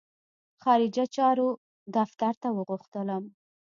خارجه 0.61 1.05
چارو 1.15 1.49
دفتر 1.95 2.33
ته 2.41 2.49
وغوښتلم. 2.57 3.23